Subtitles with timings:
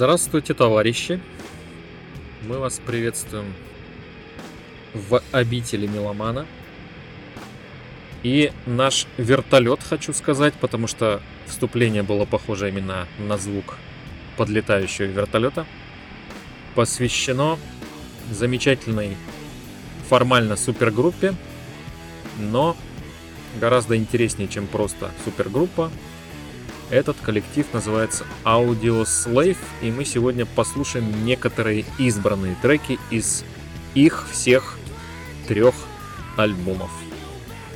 [0.00, 1.20] Здравствуйте, товарищи!
[2.48, 3.52] Мы вас приветствуем
[4.94, 6.46] в обители Меломана.
[8.22, 13.76] И наш вертолет, хочу сказать, потому что вступление было похоже именно на звук
[14.38, 15.66] подлетающего вертолета,
[16.74, 17.58] посвящено
[18.30, 19.18] замечательной
[20.08, 21.34] формально супергруппе,
[22.38, 22.74] но
[23.60, 25.90] гораздо интереснее, чем просто супергруппа.
[26.90, 33.44] Этот коллектив называется Audio Slave, и мы сегодня послушаем некоторые избранные треки из
[33.94, 34.76] их всех
[35.46, 35.74] трех
[36.36, 36.90] альбомов.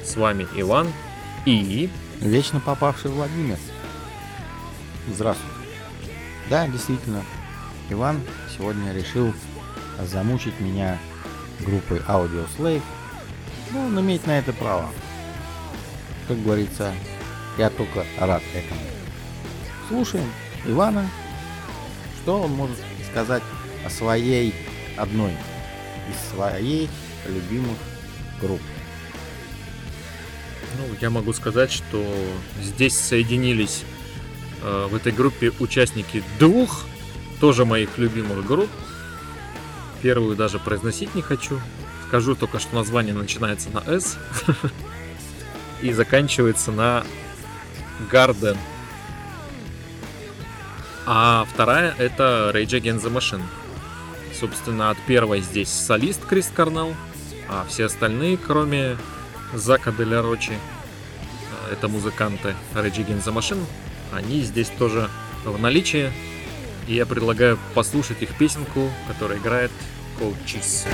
[0.05, 0.89] С вами Иван
[1.47, 1.89] и...
[2.21, 3.59] Вечно попавший Владимир.
[5.09, 5.53] Здравствуйте.
[6.49, 7.23] Да, действительно,
[7.91, 8.21] Иван
[8.57, 9.35] сегодня решил
[10.01, 10.99] замучить меня
[11.61, 12.83] группой Audio Slave.
[13.73, 14.89] Ну, он имеет на это право.
[16.29, 16.95] Как говорится,
[17.59, 18.94] я только рад этому.
[19.89, 20.31] Слушаем
[20.65, 21.09] Ивана,
[22.23, 22.77] что он может
[23.11, 23.43] сказать
[23.85, 24.55] о своей
[24.97, 25.33] одной
[26.11, 26.89] из своей
[27.29, 27.77] любимых
[28.41, 28.61] групп.
[30.79, 32.05] Ну, я могу сказать, что
[32.61, 33.85] здесь соединились
[34.63, 36.85] э, в этой группе участники двух
[37.41, 38.71] тоже моих любимых групп.
[40.03, 41.61] Первую даже произносить не хочу.
[42.09, 44.19] Скажу только, что название начинается на S
[45.83, 47.05] и заканчивается на
[48.11, 48.57] Garden.
[51.07, 53.43] А вторая это Rage Against the Machine.
[54.39, 56.95] Собственно, от первой здесь солист Крис Карнелл,
[57.49, 58.97] а все остальные, кроме
[59.53, 63.65] Зака Деля Рочи, э, это музыканты Rage Against the Machine,
[64.13, 65.11] они здесь тоже
[65.45, 66.11] в наличии.
[66.87, 69.71] И я предлагаю послушать их песенку, которая играет
[70.19, 70.87] Cold Cheese.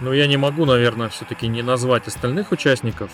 [0.00, 3.10] Но я не могу, наверное, все-таки не назвать остальных участников.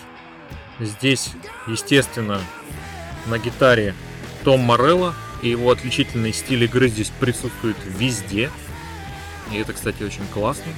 [0.79, 1.31] Здесь,
[1.67, 2.41] естественно,
[3.27, 3.95] на гитаре
[4.43, 8.49] Том Морелло, и его отличительный стиль игры здесь присутствует везде.
[9.51, 10.71] И это, кстати, очень классно,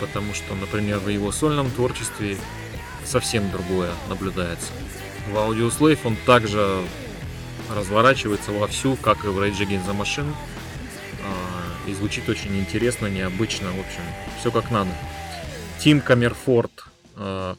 [0.00, 2.36] потому что, например, в его сольном творчестве
[3.04, 4.72] совсем другое наблюдается.
[5.30, 6.82] В Audio он также
[7.74, 10.32] разворачивается вовсю, как и в Rage Against the Machine.
[11.22, 14.02] А, и звучит очень интересно, необычно, в общем,
[14.40, 14.90] все как надо.
[15.80, 16.84] Тим Камерфорд
[17.16, 17.54] э,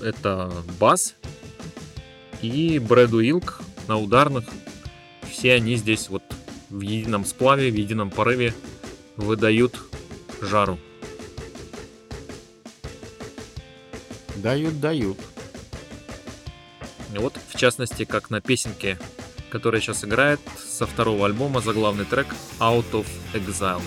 [0.00, 1.14] это бас.
[2.42, 4.44] И Брэд Уилк на ударных.
[5.28, 6.22] Все они здесь вот
[6.70, 8.54] в едином сплаве, в едином порыве
[9.16, 9.78] выдают
[10.40, 10.78] жару.
[14.36, 15.18] Дают, дают.
[17.10, 18.98] Вот, в частности, как на песенке,
[19.50, 22.26] которая сейчас играет со второго альбома, заглавный трек
[22.60, 23.82] Out of Exile.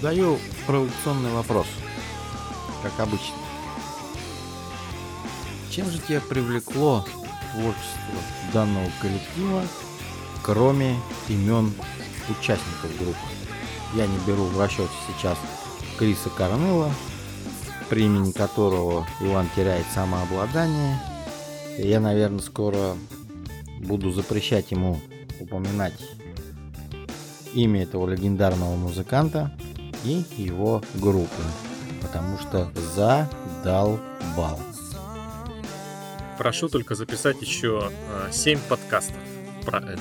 [0.00, 1.66] Задаю провокационный вопрос,
[2.84, 3.34] как обычно.
[5.72, 7.04] Чем же тебя привлекло
[7.52, 8.14] творчество
[8.52, 9.64] данного коллектива,
[10.44, 10.94] кроме
[11.28, 11.72] имен
[12.28, 13.18] участников группы?
[13.96, 15.36] Я не беру в расчет сейчас
[15.98, 16.92] Криса Корнелла,
[17.88, 20.96] при имени которого Иван теряет самообладание.
[21.76, 22.96] Я, наверное, скоро
[23.80, 25.00] буду запрещать ему
[25.40, 25.94] упоминать
[27.52, 29.50] имя этого легендарного музыканта
[30.04, 31.42] и его группы,
[32.00, 34.60] потому что задолбал.
[36.38, 37.90] Прошу только записать еще
[38.30, 39.16] 7 подкастов
[39.64, 40.00] про это.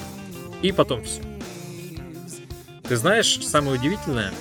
[0.62, 1.22] И потом все.
[2.88, 4.32] Ты знаешь, самое удивительное,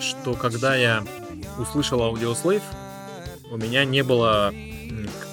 [0.00, 1.04] что когда я
[1.58, 2.62] услышал Audioslave,
[3.50, 4.52] у меня не было,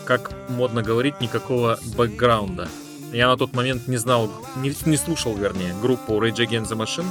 [0.06, 2.68] как модно говорить, никакого бэкграунда.
[3.12, 7.08] Я на тот момент не знал, не, не слушал, вернее, группу Rage Against the Machine,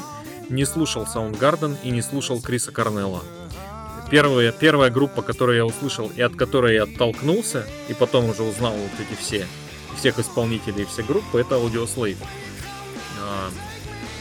[0.48, 3.22] не слушал Soundgarden и не слушал Криса Корнелла.
[4.10, 8.72] Первая, первая группа, которую я услышал и от которой я оттолкнулся, и потом уже узнал
[8.72, 9.46] вот эти все,
[9.96, 12.18] всех исполнителей и все группы, это Audioslave.
[13.20, 13.50] А,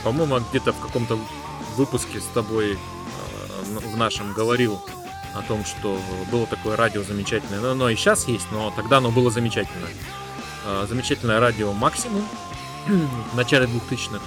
[0.04, 1.19] По-моему, где-то в каком-то
[1.75, 4.81] выпуске с тобой а, в нашем говорил
[5.36, 6.00] о том, что
[6.31, 7.60] было такое радио замечательное.
[7.60, 9.92] Но оно и сейчас есть, но тогда оно было замечательное.
[10.66, 12.27] А, Замечательное радио Максимум
[12.88, 14.22] в начале 2000-х.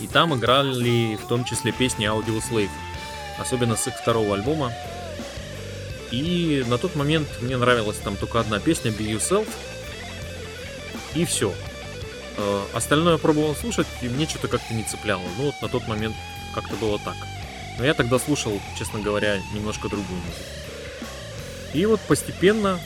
[0.00, 2.70] И там играли в том числе песни Audioslave
[3.40, 4.72] особенно с их второго альбома.
[6.10, 9.48] И на тот момент мне нравилась там только одна песня Be Yourself.
[11.14, 11.52] И все.
[12.74, 15.22] Остальное я пробовал слушать, и мне что-то как-то не цепляло.
[15.38, 16.14] Ну вот на тот момент
[16.54, 17.16] как-то было так.
[17.78, 20.44] Но я тогда слушал, честно говоря, немножко другую музыку.
[21.72, 22.78] И вот постепенно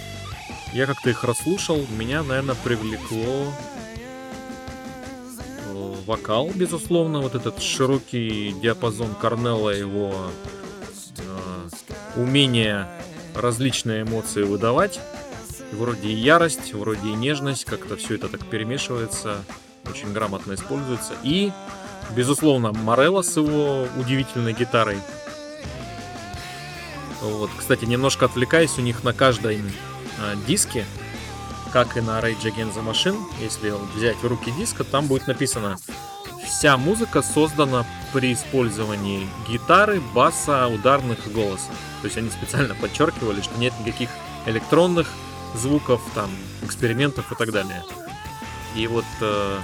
[0.73, 3.74] я как-то их расслушал, меня, наверное, привлекло э,
[6.07, 10.15] вокал, безусловно, вот этот широкий диапазон Корнелла, его
[11.19, 11.69] э,
[12.17, 12.89] умение
[13.35, 15.01] различные эмоции выдавать.
[15.73, 19.45] Вроде и ярость, вроде и нежность, как-то все это так перемешивается,
[19.91, 21.15] очень грамотно используется.
[21.23, 21.51] И,
[22.15, 24.99] безусловно, Морелло с его удивительной гитарой.
[27.21, 30.85] Вот, кстати, немножко отвлекаясь, у них на каждой э, диске,
[31.75, 35.77] как и на Rage Against the Machine, если взять в руки диск, там будет написано
[36.47, 41.67] Вся музыка создана при использовании гитары, баса, ударных и голоса.
[42.01, 44.09] То есть они специально подчеркивали, что нет никаких
[44.47, 45.09] электронных
[45.57, 46.31] звуков, там,
[46.63, 47.83] экспериментов и так далее.
[48.77, 49.59] И вот э,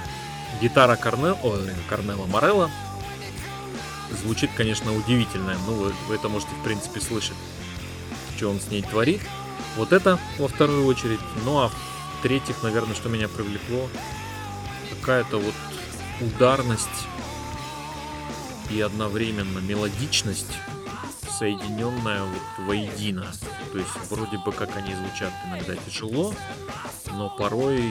[0.61, 2.69] гитара Корнел, ой, Корнелла Морелла
[4.21, 5.55] звучит, конечно, удивительно.
[5.65, 7.37] Ну, вы, вы это можете, в принципе, слышать,
[8.35, 9.21] что он с ней творит.
[9.77, 11.21] Вот это во вторую очередь.
[11.45, 11.71] Ну, а
[12.21, 13.89] в-третьих, наверное, что меня привлекло,
[14.91, 15.55] какая-то вот
[16.21, 16.87] ударность
[18.69, 20.53] и одновременно мелодичность,
[21.31, 23.25] соединенная вот воедино.
[23.71, 26.35] То есть вроде бы как они звучат иногда тяжело,
[27.11, 27.83] но порой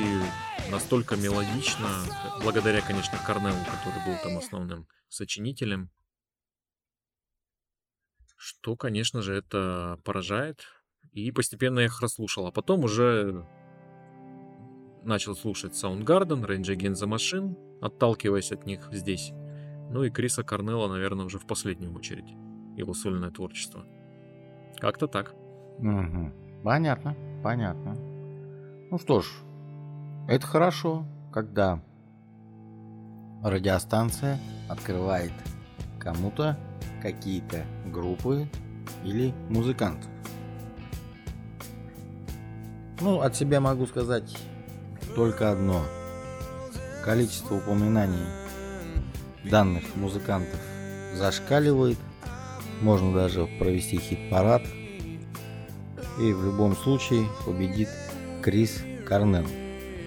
[0.71, 1.88] настолько мелодично,
[2.44, 5.91] благодаря, конечно, Корнеллу, который был там основным сочинителем,
[8.37, 10.66] что, конечно же, это поражает.
[11.11, 12.47] И постепенно я их расслушал.
[12.47, 13.45] А потом уже
[15.04, 19.33] начал слушать Soundgarden, Rage Against the Machine, отталкиваясь от них здесь.
[19.90, 22.35] Ну и Криса Корнелла, наверное, уже в последнюю очередь.
[22.76, 23.85] Его сольное творчество.
[24.78, 25.35] Как-то так.
[25.78, 26.33] Мгм.
[26.62, 27.95] Понятно, понятно.
[28.90, 29.26] Ну что ж,
[30.28, 31.83] это хорошо, когда
[33.42, 34.38] радиостанция
[34.69, 35.33] открывает
[35.99, 36.59] кому-то
[37.02, 38.49] какие-то группы
[39.04, 40.11] или музыкантов.
[43.00, 44.37] Ну, от себя могу сказать
[45.14, 45.83] только одно.
[47.05, 48.26] Количество упоминаний
[49.45, 50.61] данных музыкантов
[51.14, 51.99] зашкаливает.
[52.83, 54.62] Можно даже провести хит-парад.
[56.19, 57.88] И в любом случае победит
[58.43, 59.47] Крис Корнелл.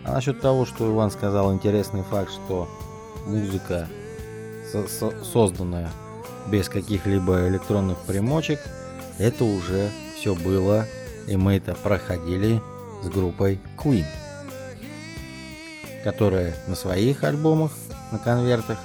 [0.05, 2.67] А насчет того, что Иван сказал, интересный факт, что
[3.25, 3.87] музыка,
[4.71, 5.89] со- со- созданная
[6.47, 8.59] без каких-либо электронных примочек,
[9.17, 10.85] это уже все было,
[11.27, 12.61] и мы это проходили
[13.01, 14.05] с группой Queen,
[16.03, 17.71] которая на своих альбомах,
[18.11, 18.77] на конвертах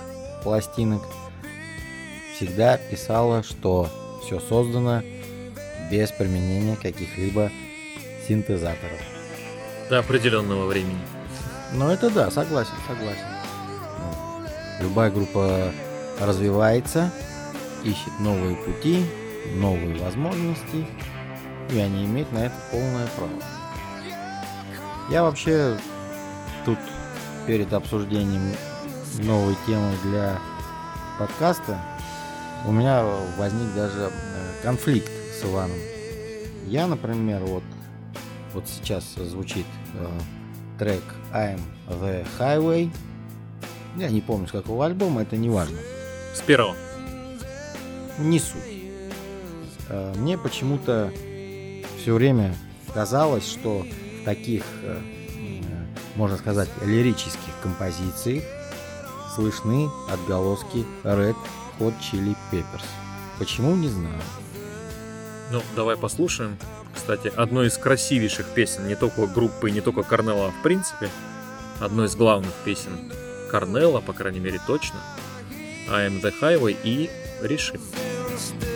[0.42, 1.02] пластинок
[2.34, 3.90] всегда писала, что
[4.24, 5.02] все создано
[5.90, 7.50] без применения каких-либо
[8.26, 9.00] синтезаторов.
[9.90, 11.00] До определенного времени.
[11.72, 13.26] Ну это да, согласен, согласен.
[13.98, 15.72] Ну, любая группа
[16.20, 17.10] развивается,
[17.84, 19.04] ищет новые пути,
[19.54, 20.86] новые возможности,
[21.70, 23.30] и они имеют на это полное право.
[25.10, 25.76] Я вообще
[27.48, 28.42] перед обсуждением
[29.20, 30.38] новой темы для
[31.18, 31.80] подкаста
[32.66, 33.02] у меня
[33.38, 35.78] возник даже э, конфликт с Иваном.
[36.66, 37.62] Я, например, вот,
[38.52, 39.64] вот сейчас звучит
[39.94, 40.06] э,
[40.78, 41.02] трек
[41.32, 42.90] I'm the Highway.
[43.96, 45.78] Я не помню, с какого альбома, это не важно.
[46.34, 46.76] С первого.
[48.18, 48.60] Не суть.
[49.88, 51.10] э, мне почему-то
[51.98, 52.54] все время
[52.92, 53.86] казалось, что
[54.20, 55.00] в таких, э,
[56.18, 58.42] можно сказать, лирических композициях
[59.36, 61.36] слышны отголоски Red
[61.78, 62.84] Hot Chili Peppers.
[63.38, 64.20] Почему, не знаю.
[65.52, 66.58] Ну, давай послушаем.
[66.92, 71.08] Кстати, одной из красивейших песен не только группы, не только Корнелла, а в принципе.
[71.80, 73.12] Одной из главных песен
[73.48, 74.98] Корнелла, по крайней мере, точно.
[75.88, 77.08] I am the highway и
[77.40, 77.80] решим.
[78.36, 78.67] Still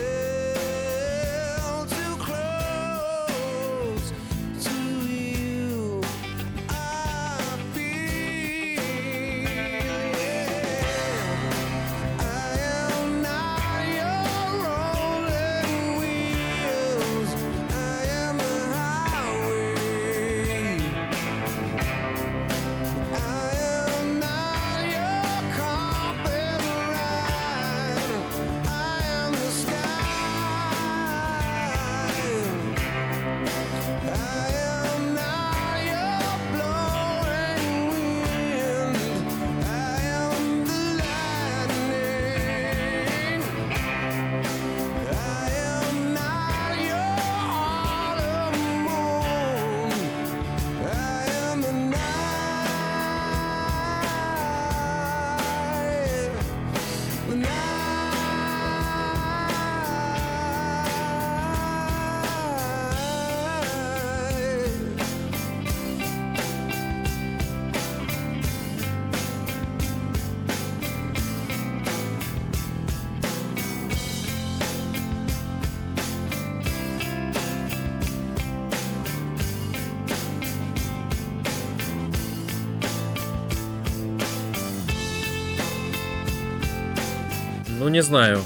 [87.93, 88.43] не знаю,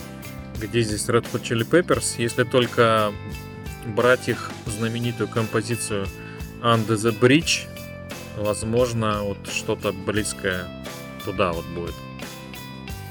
[0.59, 3.13] где здесь Red Hot Chili Peppers, если только
[3.85, 6.05] брать их знаменитую композицию
[6.61, 7.65] Under the Bridge,
[8.35, 10.67] возможно, вот что-то близкое
[11.23, 11.95] туда вот будет.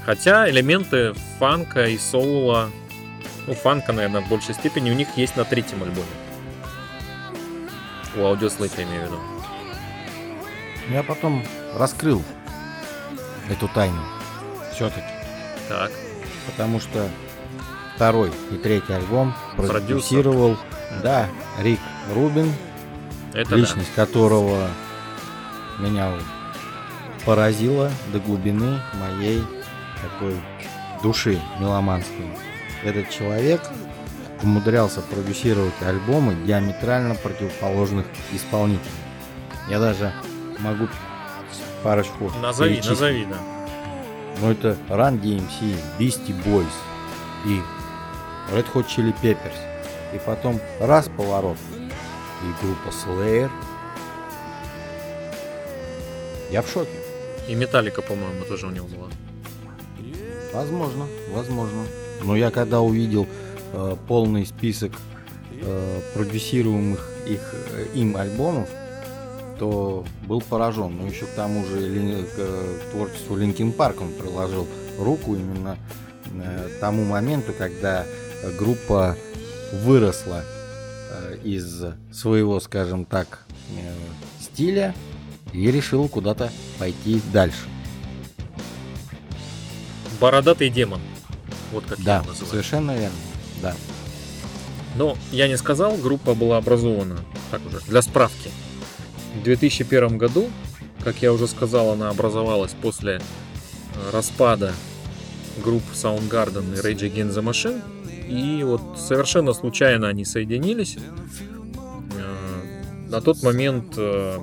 [0.05, 2.69] Хотя элементы фанка и соула,
[3.47, 6.05] ну, фанка, наверное, в большей степени у них есть на третьем альбоме.
[8.15, 9.19] У аудиослейта имею в виду.
[10.91, 11.43] Я потом
[11.75, 12.23] раскрыл
[13.49, 14.03] эту тайну.
[14.71, 15.07] Все-таки.
[15.67, 15.91] Так,
[16.47, 17.07] Потому что
[17.95, 19.81] второй и третий альбом Продюсер.
[19.81, 20.57] продюсировал,
[21.03, 21.27] да,
[21.59, 21.79] Рик
[22.13, 22.51] Рубин,
[23.33, 24.69] это личность которого
[25.79, 26.13] меня
[27.25, 29.43] поразила до глубины моей
[30.01, 30.35] такой
[31.03, 32.25] души меломанской.
[32.83, 33.61] Этот человек
[34.41, 38.91] умудрялся продюсировать альбомы диаметрально противоположных исполнителей.
[39.69, 40.13] Я даже
[40.59, 40.87] могу
[41.83, 42.39] парочку да.
[42.47, 42.99] Назови, перечислить.
[42.99, 43.56] назови, да.
[44.39, 46.65] Ну это Run DMC, Beastie Boys
[47.45, 47.59] и
[48.53, 49.57] Red Hot Chili Peppers.
[50.13, 51.57] И потом раз поворот
[52.43, 53.49] и группа Slayer.
[56.51, 56.91] Я в шоке.
[57.47, 59.07] И Металлика, по-моему, тоже у него была.
[60.53, 61.85] Возможно, возможно.
[62.23, 63.27] Но я когда увидел
[63.73, 64.91] э, полный список
[65.61, 68.69] э, продюсируемых их, э, им альбомов,
[69.59, 70.97] то был поражен.
[70.97, 71.77] Но еще к тому же
[72.35, 74.67] к э, творчеству Linkin Park он приложил
[74.99, 75.77] руку именно
[76.31, 78.05] э, тому моменту, когда
[78.57, 79.15] группа
[79.83, 80.43] выросла
[81.11, 83.45] э, из своего, скажем так,
[84.39, 84.93] стиля
[85.53, 87.65] и решила куда-то пойти дальше.
[90.19, 90.99] Бородатый демон.
[91.71, 92.49] Вот как я Да, его называю.
[92.51, 93.17] совершенно верно.
[93.61, 93.75] Да.
[94.95, 97.19] Но я не сказал, группа была образована,
[97.51, 98.49] так уже, для справки.
[99.39, 100.47] В 2001 году,
[101.03, 103.19] как я уже сказал, она образовалась после э,
[104.11, 104.73] распада
[105.63, 107.81] групп Soundgarden и Rage Against the Machine.
[108.27, 110.97] И вот совершенно случайно они соединились.
[112.17, 114.39] Э, На тот момент э,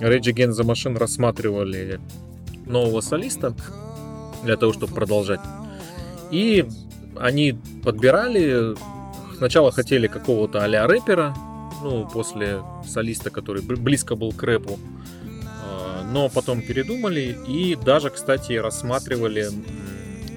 [0.00, 2.00] Rage Against the Machine рассматривали
[2.66, 3.54] нового солиста
[4.44, 5.40] для того, чтобы продолжать.
[6.30, 6.66] И
[7.16, 8.76] они подбирали
[9.40, 11.34] Сначала хотели какого-то а-ля рэпера,
[11.82, 14.78] ну, после солиста, который бли- близко был к рэпу.
[15.64, 19.48] А, Но потом передумали и даже, кстати, рассматривали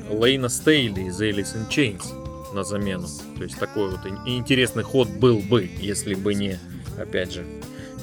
[0.09, 3.07] Лейна Стейли из Alice in Chains на замену.
[3.37, 6.59] То есть такой вот ин- интересный ход был бы, если бы не,
[6.97, 7.45] опять же,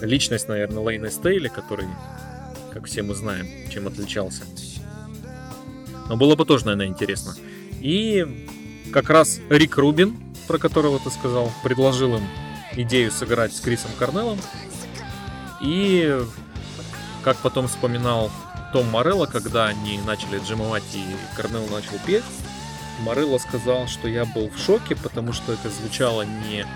[0.01, 1.87] личность, наверное, Лейна Стейли, который,
[2.73, 4.43] как все мы знаем, чем отличался.
[6.09, 7.37] Но было бы тоже, наверное, интересно.
[7.81, 8.27] И
[8.93, 10.17] как раз Рик Рубин,
[10.49, 12.23] про которого ты сказал, предложил им
[12.77, 14.39] идею сыграть с Крисом Корнеллом.
[15.61, 16.19] И,
[17.23, 18.31] как потом вспоминал
[18.73, 21.05] Том Морелло, когда они начали джимовать и
[21.37, 22.25] Корнелл начал петь,
[23.01, 26.67] Морелло сказал, что я был в шоке, потому что это звучало не,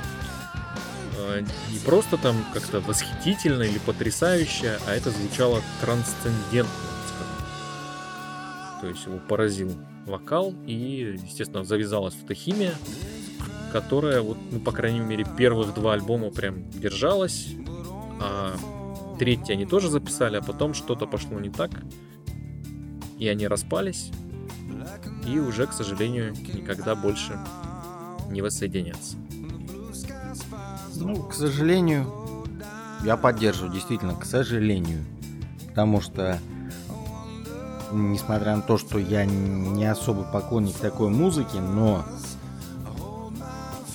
[1.18, 6.72] э, не просто там как-то восхитительно или потрясающе, а это звучало трансцендентно.
[8.80, 9.74] То есть его поразил
[10.06, 12.74] вокал, и, естественно, завязалась эта химия,
[13.74, 17.48] которая, вот, ну, по крайней мере, первых два альбома прям держалась,
[18.20, 18.54] а
[19.18, 21.72] третий они тоже записали, а потом что-то пошло не так,
[23.18, 24.12] и они распались,
[25.26, 27.36] и уже, к сожалению, никогда больше
[28.30, 29.16] не воссоединятся.
[30.94, 32.06] Ну, к сожалению,
[33.02, 35.04] я поддерживаю, действительно, к сожалению.
[35.70, 36.38] Потому что,
[37.90, 42.04] несмотря на то, что я не особый поклонник такой музыки, но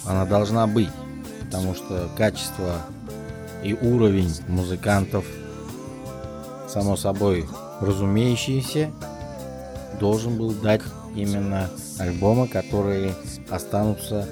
[0.10, 0.89] она должна быть.
[1.46, 2.82] Потому что качество
[3.63, 5.25] и уровень музыкантов,
[6.68, 7.48] само собой
[7.82, 8.92] разумеющиеся,
[10.00, 10.82] должен был дать
[11.16, 13.13] именно альбомы, которые
[13.50, 14.28] останутся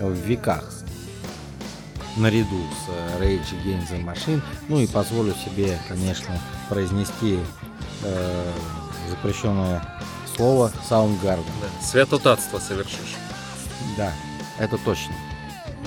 [0.00, 0.64] в веках.
[2.16, 4.42] Наряду с э, Rage Against the Machine.
[4.68, 6.34] Ну и позволю себе, конечно,
[6.68, 7.38] произнести
[8.02, 8.52] э,
[9.08, 9.82] запрещенное
[10.34, 11.44] слово Soundgarden.
[11.60, 13.16] Да, святотатство совершишь.
[13.96, 14.12] Да,
[14.60, 15.14] это точно.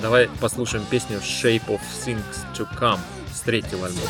[0.02, 3.00] Давай послушаем песню Shape of Things to Come
[3.32, 4.08] с третьего альбома.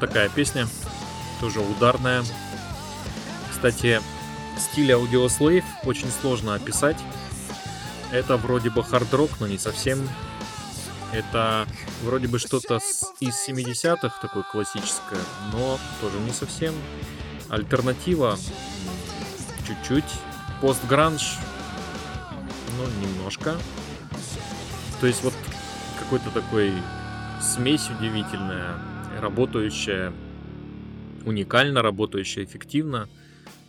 [0.00, 0.66] Такая песня,
[1.40, 2.24] тоже ударная.
[3.50, 4.00] Кстати,
[4.58, 6.96] стиль Slave очень сложно описать.
[8.10, 10.08] Это вроде бы хард-рок, но не совсем.
[11.12, 11.66] Это
[12.02, 12.78] вроде бы что-то
[13.20, 15.20] из 70-х, такое классическое,
[15.52, 16.74] но тоже не совсем.
[17.48, 18.38] Альтернатива
[19.66, 20.04] чуть-чуть.
[20.60, 21.38] Постгранж,
[22.76, 23.56] ну, немножко.
[25.00, 25.34] То есть вот
[25.98, 26.74] какой-то такой
[27.40, 28.78] смесь удивительная,
[29.18, 30.12] работающая,
[31.24, 33.08] уникально работающая, эффективно,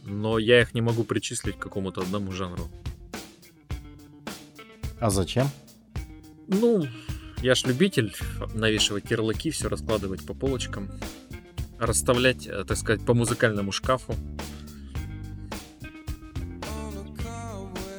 [0.05, 2.69] но я их не могу причислить к какому-то одному жанру.
[4.99, 5.47] А зачем?
[6.47, 6.85] Ну,
[7.41, 8.13] я ж любитель
[8.53, 10.91] навешивать ярлыки, все раскладывать по полочкам,
[11.79, 14.15] расставлять, э, так сказать, по музыкальному шкафу.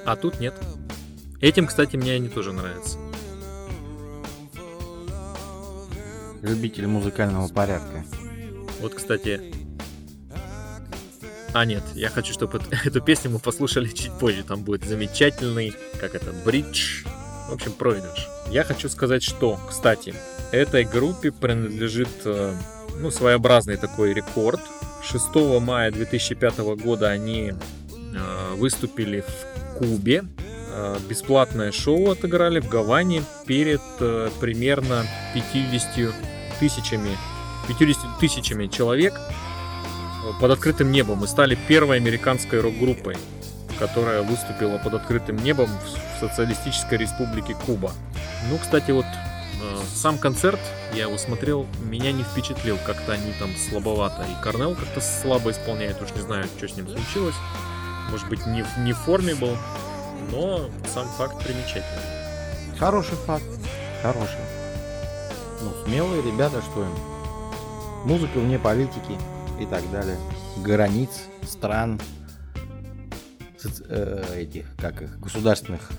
[0.05, 0.55] А тут нет.
[1.41, 2.99] Этим, кстати, мне они тоже нравятся.
[6.43, 8.05] Любитель музыкального порядка.
[8.81, 9.41] Вот, кстати...
[11.55, 14.43] А, нет, я хочу, чтобы эт- эту песню мы послушали чуть позже.
[14.43, 17.05] Там будет замечательный, как это, бридж.
[17.49, 18.27] В общем, проигрыш.
[18.51, 20.15] Я хочу сказать, что, кстати,
[20.51, 22.57] этой группе принадлежит, э,
[22.99, 24.61] ну, своеобразный такой рекорд.
[25.05, 30.25] 6 мая 2005 года они э, выступили в Кубе.
[30.75, 35.05] Э, Бесплатное шоу отыграли в Гаване перед э, примерно
[35.35, 36.15] 50
[36.59, 37.17] тысячами
[37.69, 39.15] 50 тысячами человек
[40.41, 43.17] под открытым небом и стали первой американской рок-группой,
[43.79, 47.93] которая выступила под открытым небом в Социалистической Республике Куба.
[48.49, 50.61] Ну, кстати, вот э, сам концерт,
[50.95, 54.23] я его смотрел, меня не впечатлил, как-то они там слабовато.
[54.23, 57.37] И Корнел как-то слабо исполняет, уж не знаю, что с ним случилось.
[58.11, 59.57] Может быть, не не в форме был,
[60.31, 62.79] но сам факт примечательный.
[62.79, 63.45] Хороший факт.
[64.03, 64.41] Хороший.
[65.61, 66.95] Ну, смелые ребята, что им.
[68.05, 69.17] Музыка вне политики
[69.61, 70.17] и так далее.
[70.59, 71.11] Границ,
[71.49, 72.01] стран,
[73.89, 75.91] э, этих, как их, государственных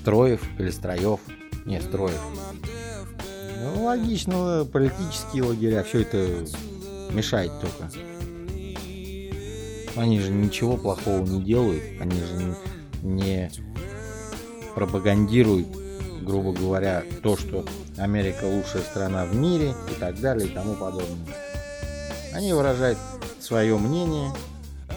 [0.00, 1.20] строев или строев.
[1.64, 2.20] Не, строев.
[3.62, 6.46] Ну, логично, политические лагеря, все это
[7.12, 7.90] мешает только.
[9.94, 12.56] Они же ничего плохого не делают, они же
[13.02, 13.50] не-
[14.74, 15.68] пропагандируют
[16.22, 17.64] грубо говоря, то, что
[17.98, 21.34] Америка лучшая страна в мире и так далее и тому подобное.
[22.32, 22.98] Они выражают
[23.40, 24.32] свое мнение.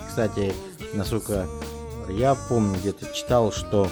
[0.08, 0.54] Кстати,
[0.94, 1.48] насколько
[2.10, 3.90] я помню, где-то читал, что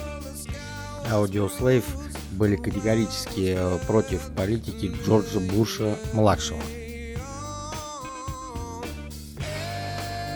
[1.11, 1.83] Audioslave
[2.31, 6.59] были категорически э, против политики Джорджа Буша младшего.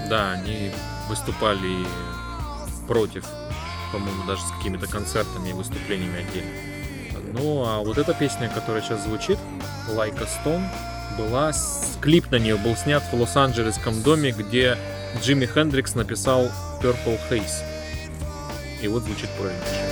[0.09, 0.71] Да, они
[1.09, 1.85] выступали
[2.87, 3.25] против,
[3.91, 6.51] по-моему, даже с какими-то концертами и выступлениями отдельно.
[7.33, 9.37] Ну, а вот эта песня, которая сейчас звучит,
[9.89, 10.67] Like a Stone,
[11.17, 11.51] была,
[12.01, 14.77] клип на нее был снят в Лос-Анджелесском доме, где
[15.21, 16.49] Джимми Хендрикс написал
[16.81, 17.63] Purple Haze.
[18.81, 19.86] И вот звучит правильно.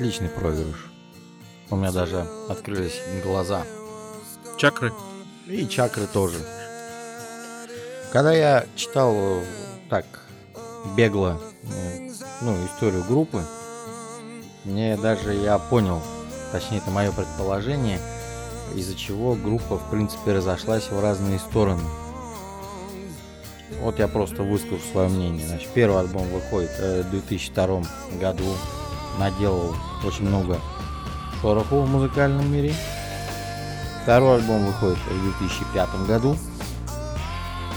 [0.00, 0.86] Отличный проигрыш.
[1.68, 3.66] У меня даже открылись глаза.
[4.56, 4.94] Чакры.
[5.46, 6.38] И чакры тоже.
[8.10, 9.14] Когда я читал
[9.90, 10.06] так
[10.96, 12.08] бегло э,
[12.40, 13.44] ну, историю группы,
[14.64, 16.00] мне даже я понял,
[16.50, 18.00] точнее это мое предположение,
[18.74, 21.84] из-за чего группа в принципе разошлась в разные стороны.
[23.82, 25.46] Вот я просто выскажу свое мнение.
[25.46, 27.82] Значит, первый альбом выходит э, в 2002
[28.18, 28.46] году,
[29.20, 30.58] наделал очень много
[31.40, 32.74] шороху в музыкальном мире.
[34.02, 36.36] Второй альбом выходит в 2005 году.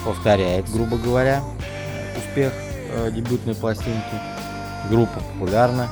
[0.05, 1.43] Повторяет, грубо говоря,
[2.17, 4.15] успех э, дебютной пластинки.
[4.89, 5.87] Группа популярна.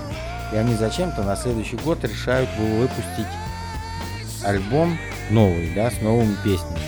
[0.52, 3.28] И они зачем-то на следующий год решают вы- выпустить
[4.44, 4.98] альбом
[5.30, 6.80] новый, да, с новыми песнями.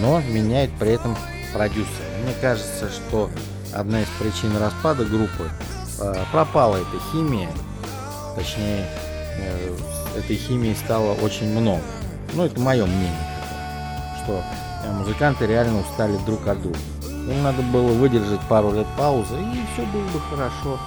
[0.00, 1.16] Но меняет при этом
[1.52, 1.86] продюсера.
[2.24, 3.30] Мне кажется, что
[3.72, 5.50] одна из причин распада группы
[6.00, 7.48] э, пропала эта химия.
[8.36, 8.86] Точнее,
[9.38, 9.76] э,
[10.18, 11.82] этой химии стало очень много.
[12.34, 13.26] Ну, это мое мнение.
[14.22, 14.42] Что
[14.84, 16.78] э, музыканты реально устали друг от друга.
[17.02, 20.78] Им надо было выдержать пару лет паузы, и все было бы хорошо.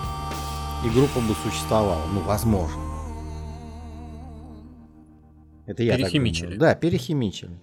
[0.86, 2.06] И группа бы существовала.
[2.12, 2.82] Ну, возможно.
[5.66, 6.46] Это я так Перехимичили.
[6.46, 6.60] думаю.
[6.60, 7.60] Да, перехимичили.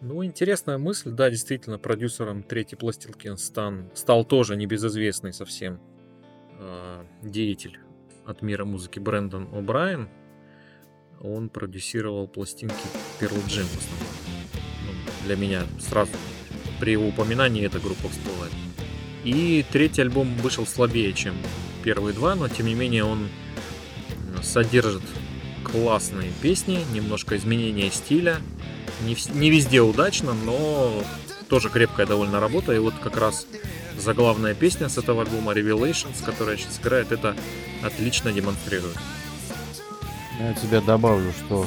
[0.00, 1.10] Ну, интересная мысль.
[1.12, 5.80] Да, действительно, продюсером третьей пластилки стан, стал тоже небезызвестный совсем
[7.22, 7.78] деятель
[8.26, 10.08] от мира музыки Брэндон О'Брайен.
[11.20, 12.74] Он продюсировал пластинки
[13.20, 14.08] Pearl Jam в основном.
[14.86, 16.12] Ну, для меня сразу
[16.80, 18.52] при его упоминании эта группа всплывает.
[19.24, 21.34] И третий альбом вышел слабее, чем
[21.82, 23.28] первые два, но тем не менее он
[24.42, 25.02] содержит
[25.64, 28.36] классные песни, немножко изменения стиля,
[29.02, 31.02] не, не везде удачно, но
[31.48, 32.72] тоже крепкая довольно работа.
[32.72, 33.46] И вот как раз
[33.98, 37.36] заглавная песня с этого альбома Revelations, которая сейчас играет, это
[37.82, 38.96] отлично демонстрирует.
[40.38, 41.66] Я от тебя добавлю, что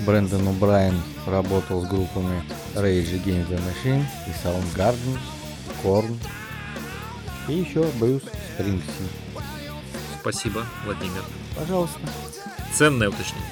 [0.00, 2.42] Брэндон О'Брайен работал с группами
[2.74, 5.18] Rage Against the Machine и Soundgarden,
[5.82, 6.16] Korn
[7.48, 8.22] и еще Брюс
[8.54, 9.08] Спрингсин.
[10.20, 11.22] Спасибо, Владимир.
[11.56, 11.98] Пожалуйста.
[12.74, 13.48] Ценное уточнение.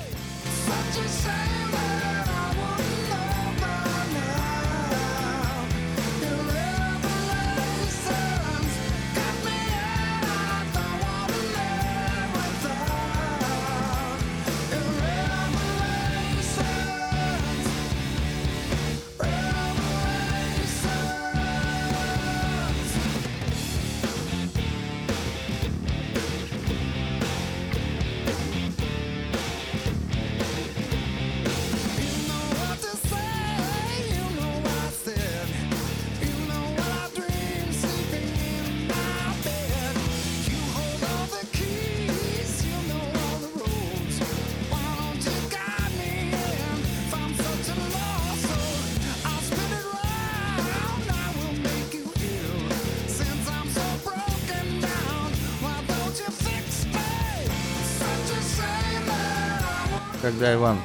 [60.22, 60.78] Когда Иван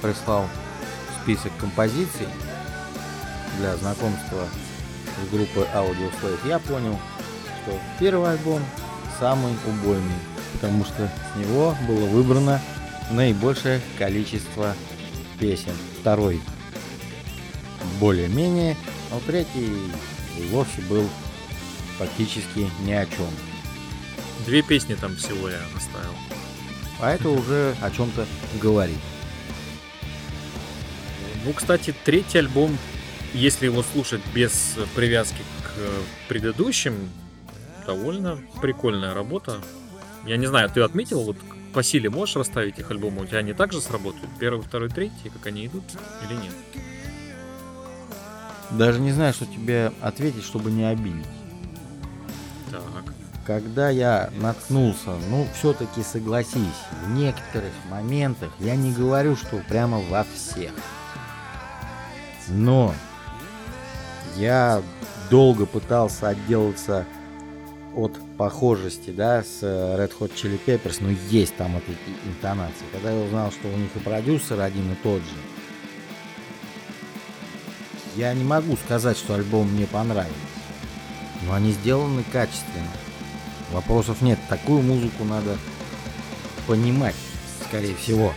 [0.00, 0.48] прислал
[1.20, 2.28] список композиций
[3.58, 4.46] для знакомства
[5.20, 6.96] с группой Audio Slave, я понял,
[7.62, 8.62] что первый альбом
[9.18, 10.14] самый убойный,
[10.52, 12.60] потому что с него было выбрано
[13.10, 14.76] наибольшее количество
[15.40, 15.74] песен.
[16.00, 16.40] Второй
[17.98, 18.76] более-менее,
[19.10, 19.76] а третий
[20.52, 21.08] вовсе был
[21.98, 23.26] практически ни о чем.
[24.46, 26.14] Две песни там всего я оставил.
[27.00, 28.24] А это уже о чем-то
[28.60, 28.98] говорит.
[31.44, 32.76] Ну, кстати, третий альбом,
[33.32, 36.94] если его слушать без привязки к э, предыдущим,
[37.86, 39.60] довольно прикольная работа.
[40.26, 41.36] Я не знаю, ты отметил, вот
[41.72, 43.22] по силе можешь расставить их альбомы?
[43.22, 44.28] У тебя они также сработают?
[44.38, 45.84] Первый, второй, третий, как они идут
[46.28, 46.52] или нет?
[48.70, 51.24] Даже не знаю, что тебе ответить, чтобы не обидеть.
[53.48, 60.24] Когда я наткнулся, ну, все-таки согласись, в некоторых моментах, я не говорю, что прямо во
[60.24, 60.70] всех.
[62.48, 62.94] Но
[64.36, 64.82] я
[65.30, 67.06] долго пытался отделаться
[67.96, 71.96] от похожести, да, с э, Red Hot Chili Peppers, но есть там эти
[72.28, 72.84] интонации.
[72.92, 75.38] Когда я узнал, что у них и продюсер один и тот же,
[78.14, 80.36] я не могу сказать, что альбом мне понравился.
[81.46, 83.07] Но они сделаны качественно.
[83.72, 84.38] Вопросов нет.
[84.48, 85.56] Такую музыку надо
[86.66, 87.14] понимать,
[87.68, 88.32] скорее всего.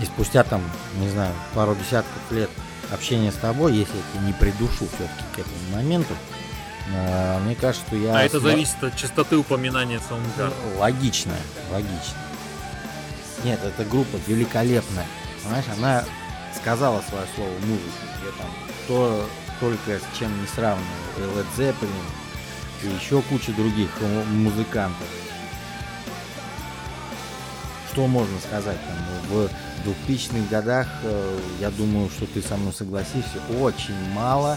[0.00, 0.62] И спустя там,
[0.98, 2.50] не знаю, пару десятков лет
[2.90, 6.14] общения с тобой, если я тебя не придушу все-таки к этому моменту,
[6.92, 8.16] э, мне кажется, что я...
[8.16, 10.54] А это зависит от частоты упоминания Soundgarden.
[10.74, 11.34] ну, Логично,
[11.70, 12.18] логично.
[13.44, 15.06] Нет, эта группа великолепная.
[15.42, 16.04] Понимаешь, она
[16.56, 17.90] сказала свое слово в музыке.
[18.20, 18.50] где там
[18.88, 19.28] то
[19.60, 20.86] только с чем не сравнивал.
[21.18, 22.04] И Led Zeppelin,
[22.84, 25.06] и еще куча других му- музыкантов.
[27.92, 28.96] Что можно сказать там
[29.30, 29.50] в
[30.08, 34.56] 2000-х годах, э, я думаю, что ты со мной согласишься, очень мало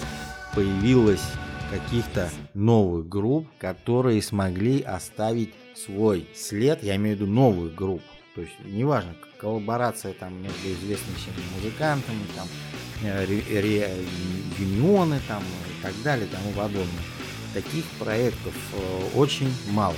[0.53, 1.23] появилось
[1.69, 8.03] каких-то новых групп, которые смогли оставить свой след, я имею в виду новую группу.
[8.35, 11.17] То есть неважно, коллаборация там между известными
[11.57, 12.47] музыкантами, там
[13.03, 13.97] э, ре- ре-
[14.57, 17.03] юнионы там и так далее, и тому подобное.
[17.55, 19.95] Таких проектов э, очень мало.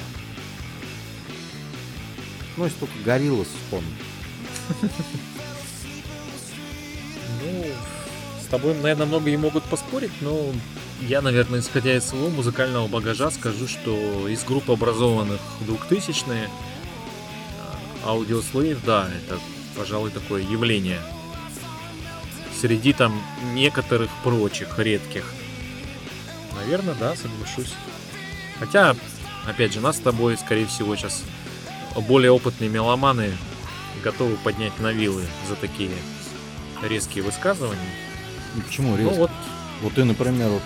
[2.56, 3.94] Ну, если только Гориллас вспомнить.
[7.42, 7.66] Ну,
[8.44, 10.52] с тобой, наверное, многие могут поспорить, но
[11.02, 16.50] я, наверное, исходя из своего музыкального багажа, скажу, что из групп, образованных в 2000-е,
[18.06, 19.40] Audio Slave, да, это,
[19.76, 21.02] пожалуй, такое явление.
[22.62, 23.20] Среди там
[23.56, 25.26] некоторых прочих, редких.
[26.58, 27.74] Наверное, да, соглашусь.
[28.60, 28.96] Хотя,
[29.46, 31.24] опять же, нас с тобой, скорее всего, сейчас
[32.08, 33.32] более опытные меломаны
[34.04, 35.92] готовы поднять на вилы за такие
[36.84, 37.80] резкие высказывания.
[38.56, 39.20] Ну, почему Ну резко?
[39.22, 39.32] вот,
[39.82, 40.62] Вот ты, например, вот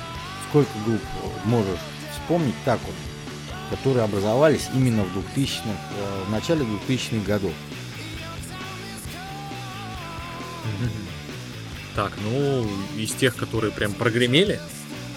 [0.49, 1.01] сколько групп
[1.45, 1.79] можешь
[2.13, 2.95] вспомнить так вот,
[3.69, 7.53] которые образовались именно в 2000-х, э, в начале 2000-х годов.
[11.95, 12.65] так, ну,
[12.97, 14.59] из тех, которые прям прогремели,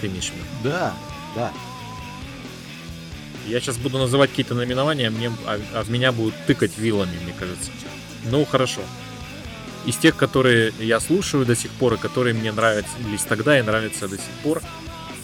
[0.05, 0.45] ты имеешь в виду?
[0.65, 0.95] Да,
[1.35, 1.53] да.
[3.47, 7.17] Я сейчас буду называть какие-то наименования, а, мне, а, а в меня будут тыкать вилами,
[7.23, 7.71] мне кажется.
[8.25, 8.81] Ну, хорошо.
[9.87, 14.09] Из тех, которые я слушаю до сих пор, и которые мне нравились тогда и нравятся
[14.09, 14.63] до сих пор,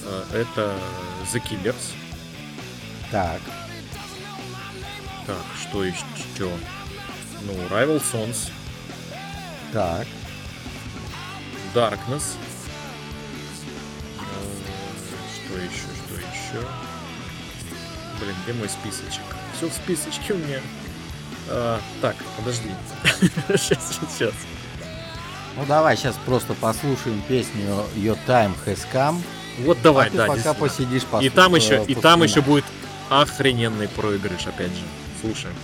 [0.05, 0.75] э, это
[1.33, 1.95] The Killers.
[3.11, 3.41] Так,
[5.27, 6.05] Так, что еще?
[6.39, 8.51] Ну, Rival Sons,
[9.73, 10.07] так.
[11.75, 12.37] Darkness.
[15.71, 16.67] Еще, что еще?
[18.21, 19.23] Блин, где мой списочек?
[19.57, 20.61] Все в списочке у меня.
[21.49, 22.71] А, так, подожди.
[23.49, 24.35] Сейчас, сейчас.
[25.57, 29.21] Ну давай сейчас просто послушаем песню Your Time Has Come.
[29.59, 30.27] Вот давай, а да.
[30.27, 32.31] пока посидишь, И там еще, э, и там повспоминаешь.
[32.31, 32.65] еще будет
[33.11, 34.85] охрененный проигрыш, опять же.
[35.21, 35.55] Слушаем.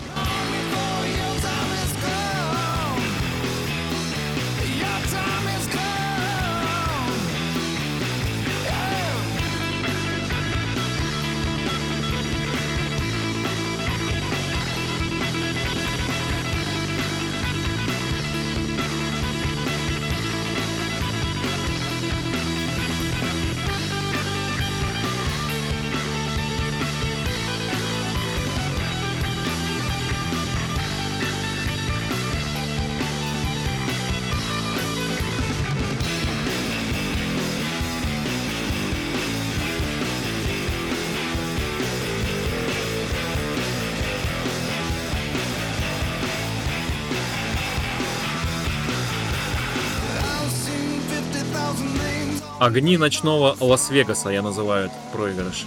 [52.66, 55.66] Огни ночного Лас-Вегаса я называю этот проигрыш.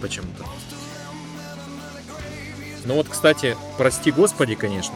[0.00, 0.44] Почему-то.
[2.84, 4.94] Ну вот, кстати, прости господи, конечно,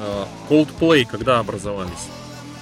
[0.00, 2.08] э, Coldplay когда образовались?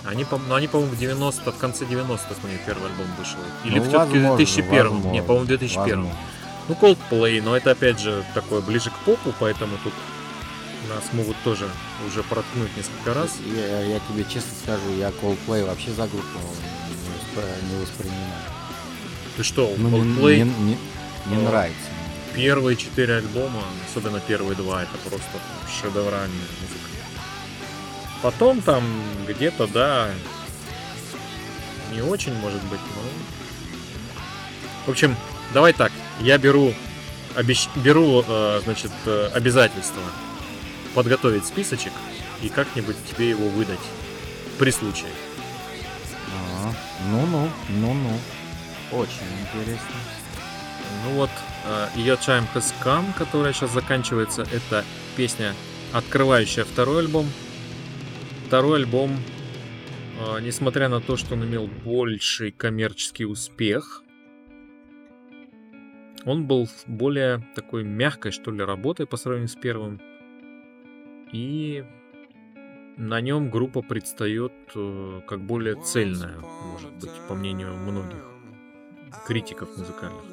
[0.04, 3.38] Они, ну, они по-моему, в 90 в конце 90-х у них первый альбом вышел.
[3.64, 6.18] Или Ну, все-таки в возможно, 2001 возможно, Не, по-моему, в 2001 возможно.
[6.68, 9.94] Ну, Coldplay, но это опять же такое ближе к попу, поэтому тут
[10.90, 11.66] нас могут тоже
[12.06, 13.30] уже проткнуть несколько раз.
[13.46, 16.38] Я, я тебе честно скажу, я Coldplay вообще за группу
[17.42, 18.42] не, воспри- не воспринимаю.
[19.36, 20.78] Ты что, Ну, Coldplay, не, не-
[21.26, 21.48] не О.
[21.48, 21.78] нравится.
[22.34, 25.28] первые четыре альбома, особенно первые два, это просто
[25.80, 26.88] шедевральная музыка.
[28.22, 28.82] Потом там
[29.26, 30.08] где-то, да,
[31.92, 33.02] не очень, может быть, но...
[34.86, 35.16] В общем,
[35.54, 36.72] давай так, я беру,
[37.36, 40.02] обещ- беру э, значит, э, обязательство
[40.94, 41.92] подготовить списочек
[42.42, 43.78] и как-нибудь тебе его выдать
[44.58, 45.10] при случае.
[47.10, 48.18] Ну-ну, ну-ну.
[48.92, 49.96] Очень интересно.
[51.04, 51.30] Ну вот,
[51.66, 54.84] э, Your Time Has Come, которая сейчас заканчивается, это
[55.16, 55.54] песня,
[55.92, 57.26] открывающая второй альбом.
[58.46, 59.16] Второй альбом,
[60.20, 64.02] э, несмотря на то, что он имел больший коммерческий успех,
[66.24, 70.00] он был более такой мягкой, что ли, работой по сравнению с первым.
[71.32, 71.84] И
[72.98, 76.36] на нем группа предстает э, как более цельная,
[76.72, 78.24] может быть, по мнению многих
[79.24, 80.24] критиков музыкальных.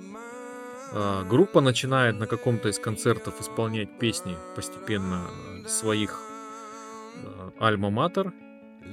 [0.92, 5.28] А, Группа начинает на каком-то из концертов исполнять песни постепенно
[5.68, 6.20] своих
[7.60, 8.34] альма-матер.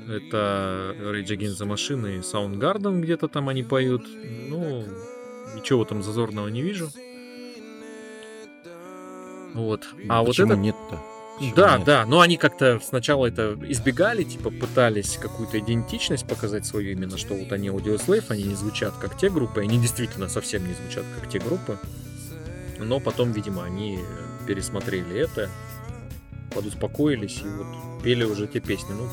[0.08, 4.06] Это Rage Against the Machine и Soundgarden где-то там они поют.
[4.48, 4.84] Ну,
[5.54, 6.88] ничего там зазорного не вижу.
[9.54, 9.86] Вот.
[10.08, 10.56] А вот Почему это...
[10.56, 11.11] нет-то?
[11.50, 11.86] Почему Да, нет?
[11.86, 17.34] да, но они как-то сначала это избегали, типа пытались какую-то идентичность показать свою именно, что
[17.34, 21.28] вот они Audioslave, они не звучат как те группы, они действительно совсем не звучат как
[21.30, 21.78] те группы.
[22.78, 23.98] Но потом, видимо, они
[24.46, 25.48] пересмотрели это,
[26.54, 28.92] подуспокоились и вот пели уже те песни.
[28.92, 29.08] Ну,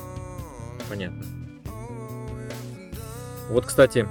[0.90, 1.24] понятно.
[3.50, 4.08] Вот, кстати,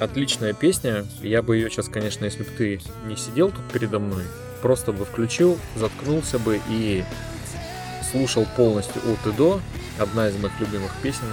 [0.00, 1.04] отличная песня.
[1.22, 4.24] Я бы ее сейчас, конечно, если бы ты не сидел тут передо мной,
[4.60, 7.04] просто бы включил, заткнулся бы и
[8.10, 9.60] слушал полностью от и до.
[9.98, 11.26] Одна из моих любимых песен.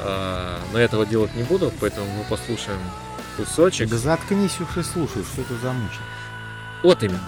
[0.00, 2.80] А, но я этого делать не буду, поэтому мы послушаем
[3.36, 3.88] кусочек.
[3.88, 6.00] Да заткнись уж и слушай, что это за муча.
[6.82, 7.20] Вот именно.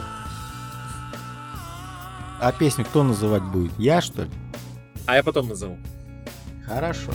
[2.40, 3.72] А песню кто называть будет?
[3.78, 4.30] Я, что ли?
[5.06, 5.78] А я потом назову.
[6.66, 7.12] Хорошо.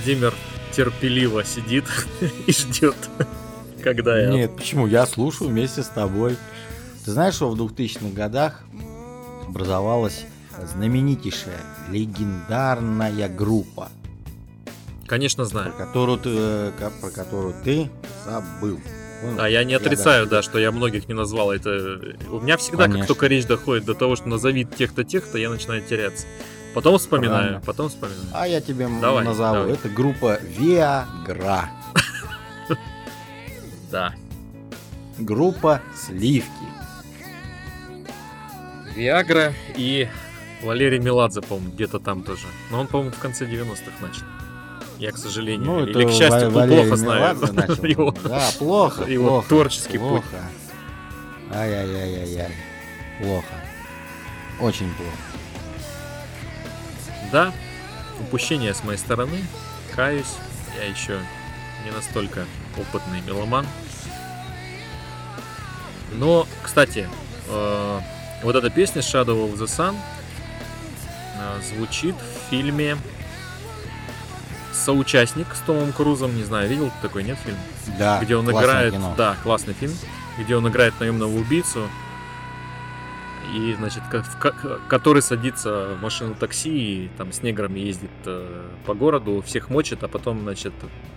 [0.00, 0.32] Владимир
[0.72, 1.84] терпеливо сидит
[2.46, 2.96] и ждет,
[3.84, 4.30] когда я...
[4.30, 4.86] Нет, почему?
[4.86, 6.38] Я слушаю вместе с тобой.
[7.04, 8.62] Ты знаешь, что в 2000-х годах
[9.46, 10.24] образовалась
[10.72, 13.90] знаменитейшая, легендарная группа,
[15.06, 15.72] Конечно, про знаю.
[15.76, 17.90] которую ты, э, про которую ты
[18.24, 18.80] забыл.
[19.20, 19.38] Понял?
[19.38, 21.52] А я не отрицаю, даже- да, что я многих не назвал.
[21.52, 23.08] Это у меня всегда, как Конечно.
[23.08, 26.26] только речь доходит до того, что назови тех-то, тех-то, я начинаю теряться.
[26.74, 27.60] Потом вспоминаю, Правильно.
[27.66, 28.26] потом вспоминаю.
[28.32, 29.54] А я тебе Давай, назову.
[29.54, 29.72] давай.
[29.72, 31.64] Это группа Viagra.
[33.90, 34.14] Да.
[35.18, 36.48] Группа Сливки.
[38.94, 40.08] Виагра и
[40.62, 42.46] Валерий Меладзе, по-моему, где-то там тоже.
[42.70, 44.22] Но он, по-моему, в конце 90-х начал.
[44.98, 47.84] Я, к сожалению, Ну, или, к счастью, Ва- Валерий плохо знаю Меладзе начал.
[47.84, 48.14] его.
[48.24, 49.04] Да, плохо.
[49.10, 50.08] его плохо, творческий путь.
[50.08, 50.44] плохо.
[51.52, 52.52] Ай-яй-яй-яй-яй.
[53.20, 53.54] Плохо.
[54.60, 55.10] Очень плохо.
[57.32, 57.52] Да,
[58.20, 59.44] упущение с моей стороны.
[59.94, 60.36] Каюсь,
[60.76, 61.18] я еще
[61.84, 62.44] не настолько
[62.76, 63.66] опытный меломан.
[66.12, 67.08] Но, кстати,
[67.48, 68.00] э,
[68.42, 69.96] вот эта песня Shadow of the Sun
[71.38, 72.96] э, звучит в фильме
[74.72, 76.34] Соучастник с Томом Крузом.
[76.36, 77.56] Не знаю, видел такой, нет, фильм?
[77.98, 79.14] Да, где он играет, кино.
[79.16, 79.92] да, классный фильм,
[80.38, 81.88] где он играет наемного убийцу,
[83.54, 88.68] и, значит, в ко- который садится в машину такси и там с неграми ездит э,
[88.86, 90.72] по городу, всех мочит, а потом, значит,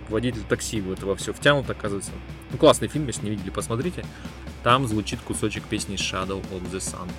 [0.10, 2.12] водитель такси в это во все втянут, оказывается.
[2.52, 4.06] Ну, классный фильм, если не видели, посмотрите.
[4.64, 7.10] Там звучит кусочек песни Shadow of the Sun.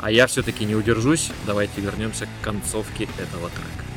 [0.00, 3.89] А я все-таки не удержусь, давайте вернемся к концовке этого трека.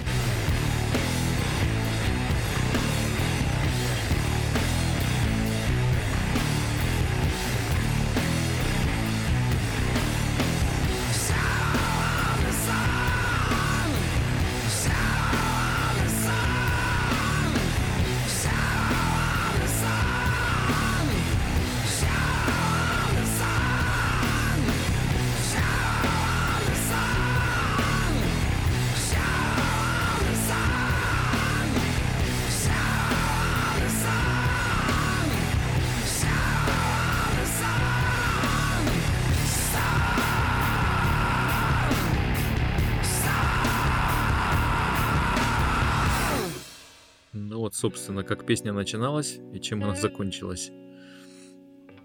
[47.84, 50.72] Собственно, как песня начиналась и чем она закончилась.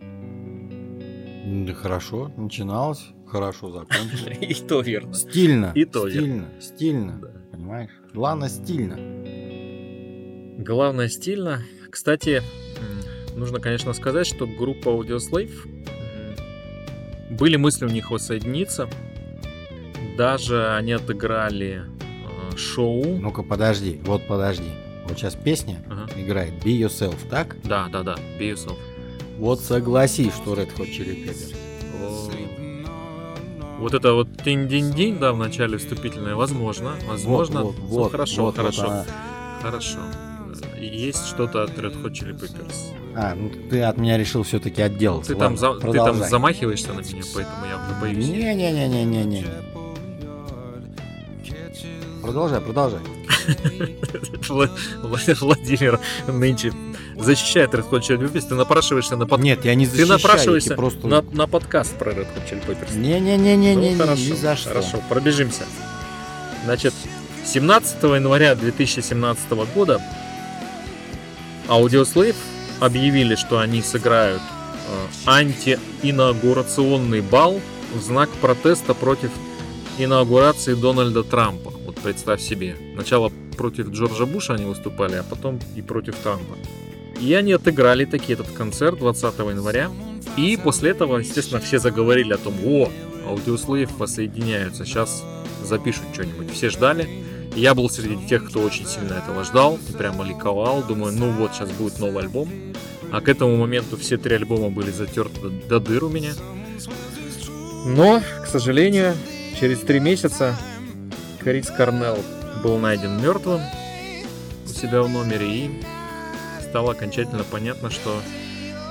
[0.00, 4.38] Да хорошо, начиналось, хорошо закончилось.
[4.40, 5.14] И то верно.
[5.14, 5.70] Стильно.
[5.76, 7.20] И то Стильно, стильно.
[7.22, 7.28] Да.
[7.52, 7.90] Понимаешь?
[8.12, 8.96] Главное, стильно.
[10.58, 11.62] Главное стильно.
[11.90, 12.42] Кстати,
[13.36, 15.52] нужно, конечно, сказать, что группа Audioslave
[17.30, 18.88] были мысли у них воссоединиться.
[20.16, 23.04] Даже они отыграли э, шоу.
[23.20, 24.72] Ну-ка, подожди, вот подожди.
[25.08, 26.06] Вот сейчас песня Ага.
[26.16, 27.56] играет Be Yourself, так?
[27.64, 28.76] Да, да, да, Be Yourself.
[29.38, 31.54] Вот согласись, что Red Hot Chili Peppers.
[33.78, 37.62] Вот это вот тинь-динь-динь, да, в начале вступительное, возможно, возможно.
[37.62, 39.04] Вот, Ну, вот, вот, хорошо, вот, хорошо, вот она.
[39.62, 39.98] хорошо.
[40.80, 42.74] И Есть что-то от Red Hot Chili Peppers.
[43.14, 45.32] А, ну ты от меня решил все-таки отделаться.
[45.32, 48.26] Ты там, Ладно, за- ты там замахиваешься на меня, поэтому я боюсь.
[48.26, 49.44] Не-не-не-не-не-не.
[52.22, 53.00] Продолжай, продолжай.
[54.48, 54.70] Вла-
[55.02, 56.72] Вла- Владимир нынче
[57.16, 59.40] защищает Red Hot Chili Peppers, ты напрашиваешься на, под...
[59.40, 61.06] Нет, я не ты защищаю, напрашиваешься я просто...
[61.06, 62.96] на, на подкаст про Red Hot Chili Peppers.
[62.96, 64.68] Не-не-не-не-не, Ну, хорошо, ни за что.
[64.68, 65.64] Хорошо, пробежимся.
[66.64, 66.94] Значит,
[67.46, 70.00] 17 января 2017 года
[71.68, 72.36] Audioslave
[72.80, 77.60] объявили, что они сыграют э, антиинаугурационный бал
[77.94, 79.30] в знак протеста против
[79.98, 81.72] инаугурации Дональда Трампа.
[82.02, 82.76] Представь себе.
[82.94, 86.56] Сначала против Джорджа Буша они выступали, а потом и против Трампа.
[87.20, 89.90] И они отыграли таки этот концерт 20 января.
[90.36, 92.90] И после этого, естественно, все заговорили о том, о,
[93.26, 95.24] Audioslave воссоединяются, сейчас
[95.64, 96.52] запишут что-нибудь.
[96.52, 97.08] Все ждали.
[97.56, 100.82] Я был среди тех, кто очень сильно этого ждал, и прямо ликовал.
[100.84, 102.48] Думаю, ну вот, сейчас будет новый альбом.
[103.10, 106.32] А к этому моменту все три альбома были затерты до дыр у меня.
[107.84, 109.14] Но, к сожалению,
[109.58, 110.56] через три месяца
[111.48, 112.18] Крис Корнелл
[112.62, 113.62] был найден мертвым
[114.66, 115.82] у себя в номере и
[116.68, 118.20] стало окончательно понятно, что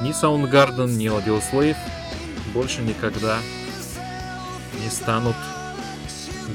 [0.02, 1.78] ни Soundgarden, ни Audioslave
[2.56, 3.38] больше никогда
[4.84, 5.36] не станут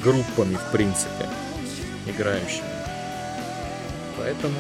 [0.02, 1.28] группами, в принципе,
[2.08, 2.66] играющими.
[4.18, 4.58] Поэтому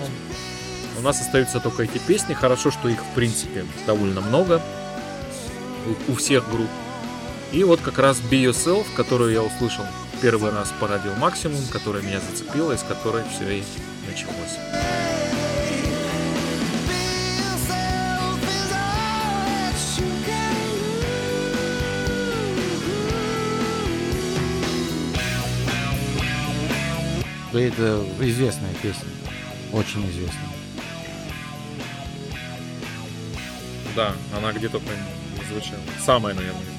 [0.96, 2.34] у нас остаются только эти песни.
[2.34, 4.62] Хорошо, что их, в принципе, довольно много
[6.06, 6.70] у всех групп.
[7.50, 9.84] И вот как раз Be Yourself, которую я услышал
[10.22, 13.64] первый раз по радио Максимум, которая меня зацепила, из которой все и
[14.08, 14.56] началось.
[27.52, 29.08] Да это известная песня.
[29.72, 30.38] Очень известная.
[33.96, 35.80] Да, она где только не звучала.
[36.00, 36.71] Самая, наверное,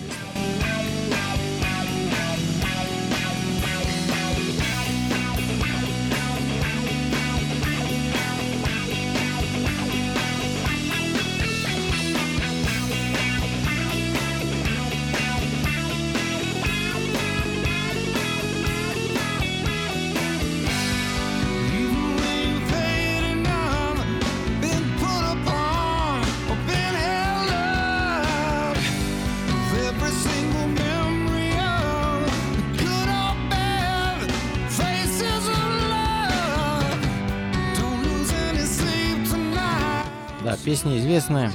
[40.84, 41.51] Да, песня известная,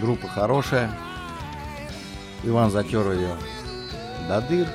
[0.00, 0.90] группа хорошая.
[2.42, 3.36] Иван затер ее
[4.28, 4.66] до дыр.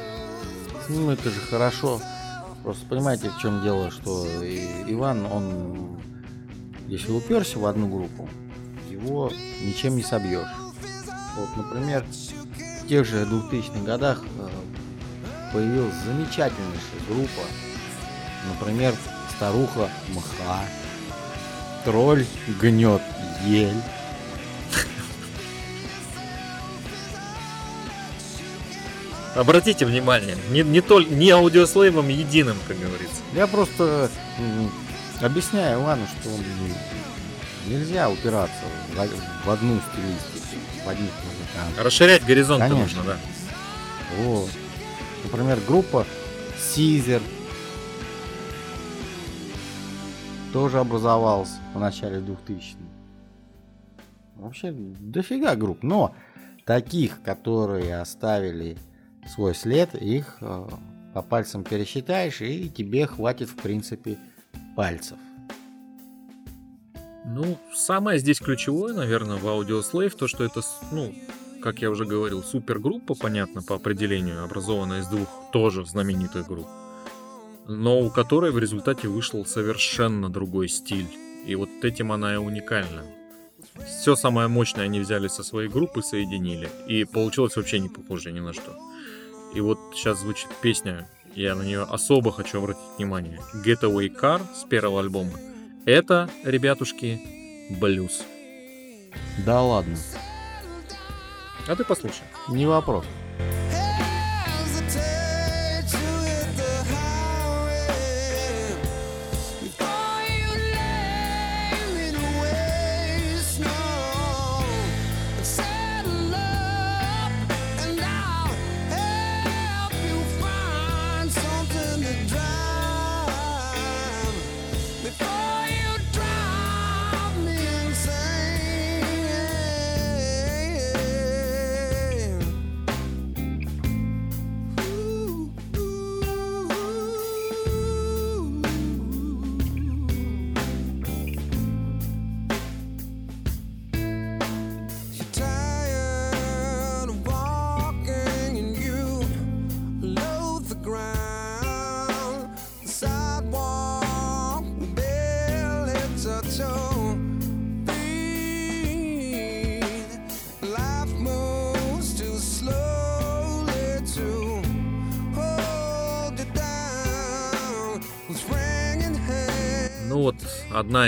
[0.88, 2.00] Ну, это же хорошо.
[2.64, 4.26] Просто понимаете, в чем дело, что
[4.88, 6.00] Иван, он,
[6.88, 8.30] если уперся в одну группу,
[8.90, 9.32] его
[9.64, 10.48] ничем не собьешь.
[11.36, 12.06] Вот, например,
[12.84, 14.50] в тех же 2000-х годах э,
[15.54, 17.42] появилась замечательнейшая группа.
[18.48, 18.94] Например,
[19.36, 20.64] старуха мха,
[21.90, 22.26] тролль
[22.62, 23.02] гнет
[23.48, 23.74] ель.
[29.36, 33.22] Обратите внимание, не, не, толь- не аудиослейвом единым, как говорится.
[33.34, 34.12] Я просто
[35.22, 36.44] объясняю Ивану, что он
[37.66, 38.54] нельзя упираться
[38.94, 41.86] в, в одну стилистику, в одних музыкантов.
[41.86, 42.82] Расширять горизонт Конечно.
[42.98, 43.18] нужно, да.
[44.18, 44.50] Вот.
[45.24, 46.06] Например, группа
[46.76, 47.22] Сизер
[50.54, 52.78] тоже образовалась в начале 2000-х.
[54.36, 56.16] Вообще дофига групп, но
[56.66, 58.78] таких, которые оставили
[59.28, 60.68] свой след, их э,
[61.14, 64.18] по пальцам пересчитаешь, и тебе хватит, в принципе,
[64.76, 65.18] пальцев.
[67.26, 71.14] Ну, самое здесь ключевое, наверное, в Audioslave, то, что это, ну,
[71.62, 76.68] как я уже говорил, супергруппа, понятно, по определению, образованная из двух тоже знаменитых групп,
[77.70, 81.08] но у которой в результате вышел совершенно другой стиль.
[81.46, 83.04] И вот этим она и уникальна.
[84.02, 88.40] Все самое мощное они взяли со своей группы, соединили, и получилось вообще не похоже ни
[88.40, 88.76] на что.
[89.54, 93.40] И вот сейчас звучит песня, я на нее особо хочу обратить внимание.
[93.64, 95.34] Getaway Car с первого альбома.
[95.86, 97.22] Это, ребятушки,
[97.80, 98.24] блюз.
[99.46, 99.96] Да ладно,
[101.68, 102.24] А ты послушай.
[102.50, 103.06] не вопрос.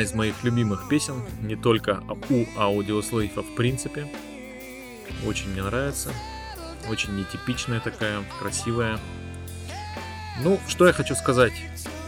[0.02, 4.08] Из моих любимых песен, не только у а в принципе.
[5.26, 6.12] Очень мне нравится.
[6.89, 8.99] Очень нетипичная такая, красивая.
[10.43, 11.54] Ну, что я хочу сказать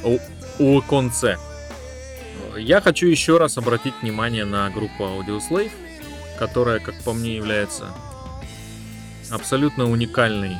[0.04, 0.18] о,
[0.60, 1.38] о конце.
[2.58, 5.72] Я хочу еще раз обратить внимание на группу Audioslave,
[6.38, 7.94] которая, как по мне, является
[9.30, 10.58] абсолютно уникальной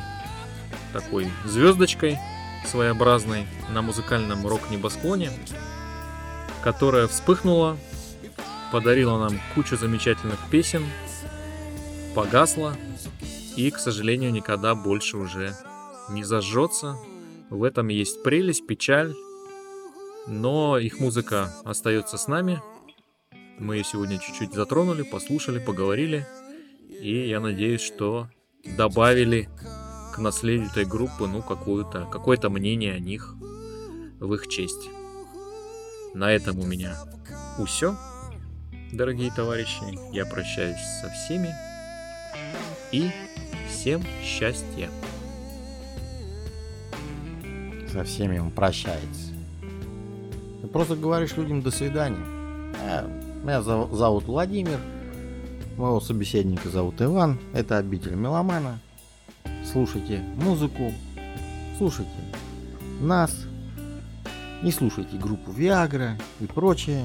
[0.92, 2.18] такой звездочкой
[2.66, 5.30] своеобразной на музыкальном рок-небосклоне,
[6.64, 7.76] которая вспыхнула,
[8.72, 10.82] подарила нам кучу замечательных песен,
[12.14, 12.74] погасла
[13.54, 15.54] и, к сожалению, никогда больше уже
[16.08, 16.96] не зажжется.
[17.50, 19.14] В этом есть прелесть, печаль,
[20.26, 22.62] но их музыка остается с нами.
[23.58, 26.26] Мы ее сегодня чуть-чуть затронули, послушали, поговорили,
[26.88, 28.30] и я надеюсь, что
[28.64, 29.50] добавили
[30.14, 33.34] к наследию этой группы, ну, какую-то, какое-то мнение о них
[34.18, 34.88] в их честь.
[36.14, 36.94] На этом у меня
[37.66, 37.96] все,
[38.92, 39.82] дорогие товарищи.
[40.14, 41.52] Я прощаюсь со всеми.
[42.92, 43.10] И
[43.68, 44.88] всем счастья.
[47.92, 49.32] Со всеми он прощается.
[50.62, 52.24] Ты просто говоришь людям до свидания.
[52.80, 53.06] А,
[53.42, 54.78] Меня зов- зовут Владимир.
[55.76, 57.38] Моего собеседника зовут Иван.
[57.52, 58.78] Это обитель меломана.
[59.70, 60.92] Слушайте музыку.
[61.78, 62.12] Слушайте
[63.00, 63.34] нас.
[64.64, 67.04] Не слушайте группу Viagra и прочее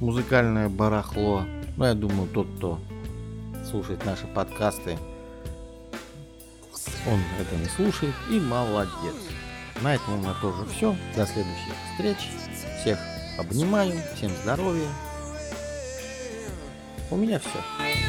[0.00, 1.44] музыкальное барахло.
[1.76, 2.80] Но я думаю, тот, кто
[3.70, 4.98] слушает наши подкасты,
[7.06, 9.14] он это не слушает и молодец.
[9.80, 10.96] На этом у меня тоже все.
[11.14, 12.16] До следующих встреч.
[12.80, 12.98] Всех
[13.38, 13.92] обнимаю.
[14.16, 14.88] Всем здоровья.
[17.12, 18.05] У меня все.